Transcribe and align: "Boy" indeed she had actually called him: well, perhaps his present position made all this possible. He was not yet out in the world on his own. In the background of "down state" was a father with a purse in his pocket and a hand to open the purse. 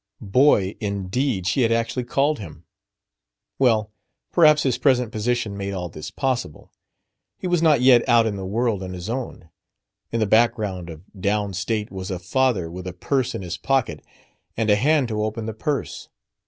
"Boy" 0.33 0.75
indeed 0.79 1.45
she 1.45 1.61
had 1.61 1.71
actually 1.71 2.05
called 2.05 2.39
him: 2.39 2.65
well, 3.59 3.91
perhaps 4.31 4.63
his 4.63 4.79
present 4.79 5.11
position 5.11 5.55
made 5.55 5.73
all 5.73 5.89
this 5.89 6.09
possible. 6.09 6.71
He 7.37 7.45
was 7.47 7.61
not 7.61 7.81
yet 7.83 8.09
out 8.09 8.25
in 8.25 8.35
the 8.35 8.43
world 8.47 8.81
on 8.81 8.93
his 8.93 9.11
own. 9.11 9.51
In 10.11 10.19
the 10.19 10.25
background 10.25 10.89
of 10.89 11.03
"down 11.13 11.53
state" 11.53 11.91
was 11.91 12.09
a 12.09 12.17
father 12.17 12.67
with 12.71 12.87
a 12.87 12.93
purse 12.93 13.35
in 13.35 13.43
his 13.43 13.59
pocket 13.59 14.03
and 14.57 14.71
a 14.71 14.75
hand 14.75 15.07
to 15.09 15.23
open 15.23 15.45
the 15.45 15.53
purse. 15.53 16.09